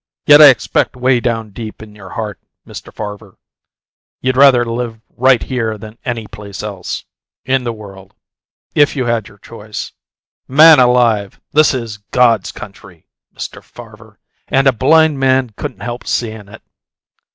[0.25, 2.91] Yet I expect way down deep in your heart, Mr.
[2.91, 3.35] Farver,
[4.19, 7.03] you'd rather live right here than any place else
[7.45, 8.15] in the world,
[8.73, 9.91] if you had your choice.
[10.47, 11.39] Man alive!
[11.51, 13.61] this is God's country, Mr.
[13.61, 14.17] Farver,
[14.47, 16.63] and a blind man couldn't help seein' it!